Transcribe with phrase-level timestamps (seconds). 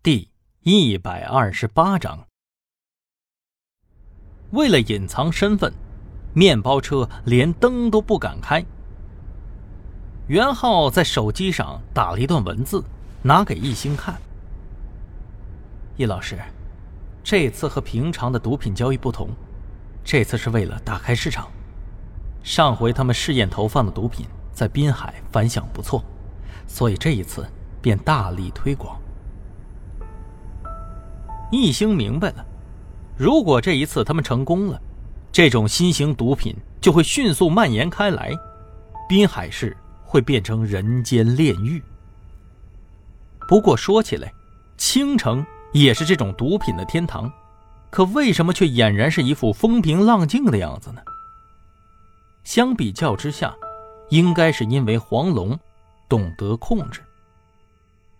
[0.00, 0.30] 第
[0.62, 2.24] 一百二十八章。
[4.52, 5.74] 为了隐藏身份，
[6.32, 8.64] 面包车连灯都不敢开。
[10.28, 12.82] 袁浩在手机上打了一段文字，
[13.22, 14.16] 拿给易星看。
[15.96, 16.38] 易老师，
[17.24, 19.28] 这次和平常的毒品交易不同，
[20.04, 21.50] 这次是为了打开市场。
[22.44, 26.04] 上回他们试验投放的毒品在滨海反响不错，
[26.68, 27.44] 所以这一次
[27.82, 28.96] 便大力推广。
[31.50, 32.44] 易星明白了，
[33.16, 34.80] 如果这一次他们成功了，
[35.32, 38.32] 这种新型毒品就会迅速蔓延开来，
[39.08, 39.74] 滨海市
[40.04, 41.82] 会变成人间炼狱。
[43.48, 44.30] 不过说起来，
[44.76, 47.32] 青城也是这种毒品的天堂，
[47.88, 51.00] 可为什么却俨然是一副风平浪静的样子呢？
[52.44, 53.54] 相比较之下，
[54.10, 55.58] 应该是因为黄龙
[56.10, 57.00] 懂得控制。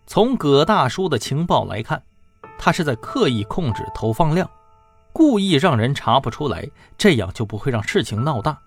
[0.07, 2.03] 从葛大叔的情报来看。
[2.59, 4.51] 他是在刻意控制投放量，
[5.13, 8.59] 故意让人查不出来，这样就不会让事情闹大。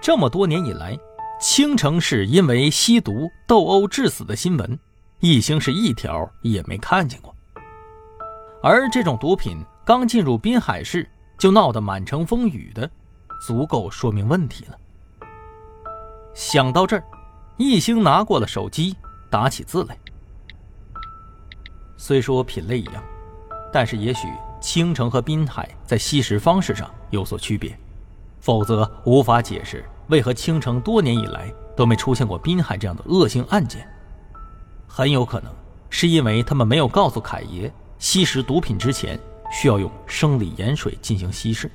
[0.00, 0.98] 这么多年以来，
[1.40, 4.78] 青城市因为吸毒斗殴致死的新闻，
[5.20, 7.34] 一星是一条也没看见过。
[8.62, 12.90] 而这种毒品刚进入滨海市就闹得满城风雨的，
[13.46, 14.78] 足够说明问题了。
[16.34, 17.04] 想到这儿，
[17.56, 18.96] 一星拿过了手机，
[19.30, 19.98] 打起字来。
[22.02, 23.04] 虽说品类一样，
[23.70, 24.26] 但是也许
[24.58, 27.78] 青城和滨海在吸食方式上有所区别，
[28.40, 33.86] 否则无法解释为何青城多年以来都没出现过滨海这样的恶性案件。
[34.88, 35.52] 很有可能
[35.90, 39.20] 是因为他们没有告诉凯爷，吸食毒品之前
[39.52, 41.70] 需要用生理盐水进行稀释。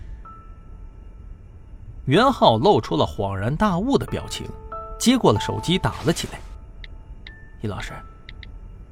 [2.06, 4.48] 袁浩露出了恍然大悟的表情，
[5.00, 6.40] 接过了手机打了起来。
[7.62, 7.94] 易老师。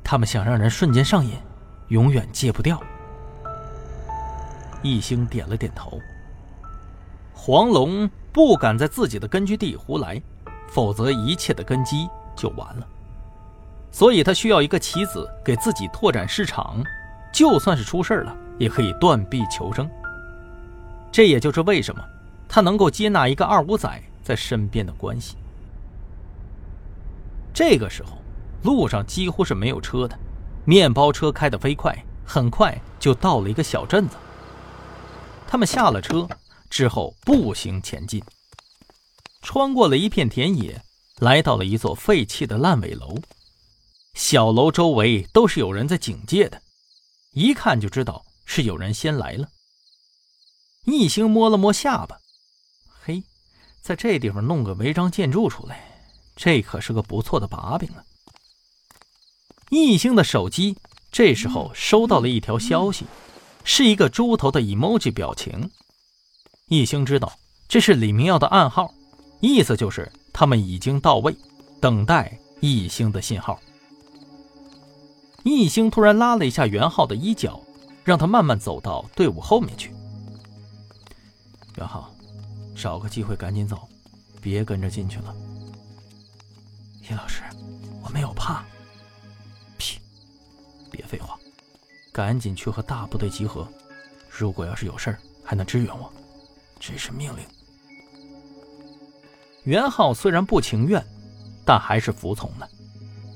[0.03, 1.37] 他们想让人瞬间上瘾，
[1.87, 2.81] 永远戒不掉。
[4.81, 5.97] 易星点了点头。
[7.33, 10.21] 黄龙不敢在自己的根据地胡来，
[10.67, 12.87] 否则一切的根基就完了。
[13.91, 16.83] 所以他需要一个棋子给自己拓展市场，
[17.31, 19.89] 就算是出事了，也可以断臂求生。
[21.11, 22.03] 这也就是为什么
[22.47, 25.37] 他能够接纳一个二五仔在身边的关系。
[27.53, 28.22] 这个时候。
[28.63, 30.17] 路上几乎是没有车的，
[30.65, 31.93] 面包车开得飞快，
[32.25, 34.15] 很快就到了一个小镇子。
[35.47, 36.27] 他们下了车
[36.69, 38.23] 之后步行前进，
[39.41, 40.81] 穿过了一片田野，
[41.19, 43.15] 来到了一座废弃的烂尾楼。
[44.13, 46.61] 小楼周围都是有人在警戒的，
[47.33, 49.49] 一看就知道是有人先来了。
[50.85, 52.17] 一星摸了摸下巴，
[53.03, 53.23] 嘿，
[53.81, 55.83] 在这地方弄个违章建筑出来，
[56.35, 58.05] 这可是个不错的把柄了。
[59.73, 60.77] 易星的手机
[61.11, 63.07] 这时候收到了一条消息，
[63.63, 65.67] 是一个猪头的 emoji 表情。
[66.67, 67.33] 易星知道
[67.67, 68.93] 这是李明耀的暗号，
[69.41, 71.35] 意思就是他们已经到位，
[71.81, 73.59] 等待易星的信号。
[75.43, 77.59] 易星突然拉了一下袁浩的衣角，
[78.03, 79.91] 让他慢慢走到队伍后面去。
[81.77, 82.13] 袁浩，
[82.75, 83.89] 找个机会赶紧走，
[84.39, 85.35] 别跟着进去了。
[87.09, 87.41] 叶老师，
[88.03, 88.63] 我没有怕。
[92.13, 93.67] 赶紧去和大部队集合。
[94.29, 96.13] 如果要是有事儿，还能支援我。
[96.79, 97.43] 这是命令。
[99.63, 101.03] 袁浩虽然不情愿，
[101.65, 102.69] 但还是服从了。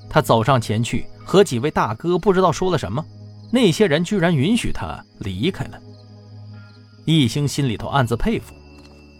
[0.07, 3.03] 他走上前去，和几位大哥不知道说了什么，
[3.51, 5.79] 那些人居然允许他离开了。
[7.05, 8.53] 易星心里头暗自佩服，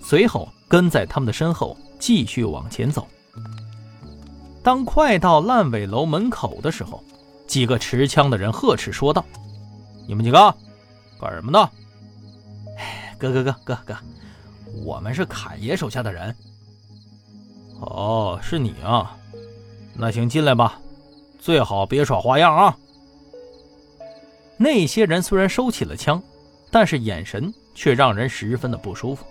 [0.02, 3.08] 随后跟在他们的身后继续往前走。
[4.62, 7.04] 当快到烂尾楼门口的时候。
[7.48, 9.24] 几个持枪的人呵斥说道
[10.08, 10.38] ：“你们几个
[11.20, 11.70] 干什么的
[13.20, 13.98] ？”“哥哥哥哥哥，
[14.84, 16.36] 我们是凯爷手下的人。
[17.82, 19.16] ”“哦，是你啊，
[19.94, 20.80] 那行进来吧，
[21.38, 22.78] 最好别耍花样啊。”
[24.58, 26.24] 那些人虽然收起了枪，
[26.72, 29.26] 但是眼神却让人十分的不舒服。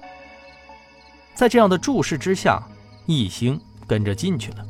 [1.34, 2.62] 在这样的注视之下，
[3.06, 4.66] 一星跟着进去了。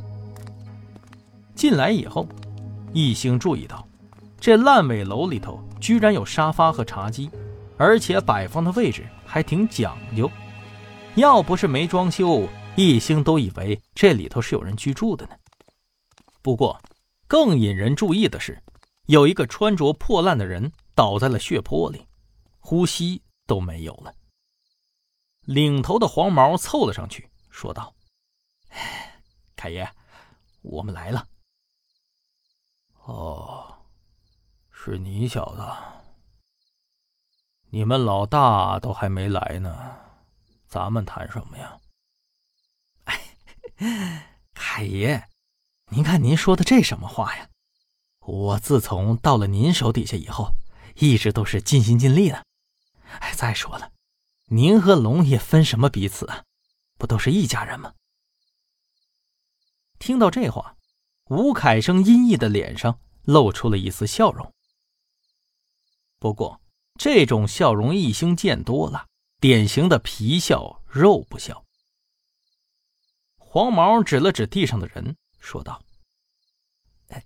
[1.54, 2.26] 进来以后。
[2.92, 3.85] 一星注意到，
[4.46, 7.28] 这烂尾楼里头居然有沙发和茶几，
[7.76, 10.31] 而且摆放的位置还挺讲究。
[11.16, 15.32] 要不是没装修，一星都以为这里头是有人居住的呢。
[16.43, 16.81] 不过，
[17.26, 18.56] 更引人注意的是，
[19.06, 22.06] 有一个穿着破烂的人倒在了血泊里，
[22.60, 24.14] 呼吸都没有了。
[25.40, 27.92] 领头的黄毛凑了上去，说道
[29.56, 29.90] ：“凯爷，
[30.62, 31.26] 我们来了。”
[33.06, 33.55] 哦，
[34.92, 35.62] 是你小子。
[37.70, 39.96] 你们老大都还没来呢，
[40.68, 41.80] 咱们谈什么呀？
[43.78, 45.28] 哎，凯爷，
[45.90, 47.48] 您看您说的这什么话呀？
[48.20, 50.52] 我自从到了您手底下以后，
[50.94, 52.44] 一直都是尽心尽力的。
[53.18, 53.90] 哎，再说了，
[54.46, 56.44] 您和龙爷分什么彼此啊？
[56.96, 57.92] 不都是一家人吗？
[59.98, 60.76] 听到这话，
[61.24, 64.52] 吴凯生阴翳的脸上露出了一丝笑容。
[66.18, 66.60] 不过，
[66.98, 69.06] 这种笑容一星见多了，
[69.40, 71.64] 典型的皮笑肉不笑。
[73.36, 75.82] 黄毛指了指地上的人，说道：“，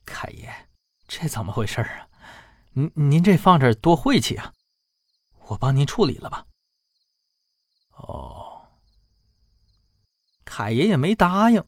[0.05, 0.53] 凯爷。”
[1.13, 2.09] 这怎么回事啊？
[2.73, 4.53] 您您这放着多晦气啊！
[5.49, 6.47] 我帮您处理了吧。
[7.97, 8.69] 哦，
[10.45, 11.65] 凯爷也没答应，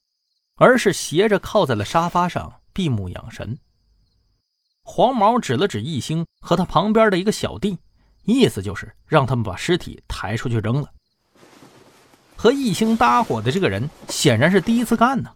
[0.54, 3.58] 而是斜着靠在了沙发上闭目养神。
[4.84, 7.78] 黄毛指了指易星和他旁边的一个小弟，
[8.24, 10.88] 意思就是让他们把尸体抬出去扔了。
[12.36, 15.30] 和易星搭伙的这个人显然是第一次干呢，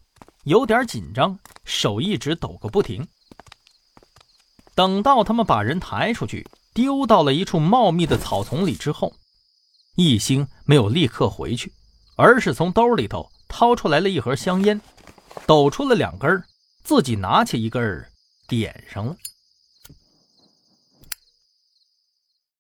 [0.45, 3.07] 有点紧张，手一直抖个不停。
[4.75, 9.15] 等到他们把人抬出去，丢到了一处茂密的草丛里之后，
[9.95, 11.73] 一星没有立刻回去，
[12.17, 14.81] 而是从兜里头掏出来了一盒香烟，
[15.47, 16.43] 抖出了两根，
[16.83, 18.05] 自己拿起一根，
[18.49, 19.17] 点上了。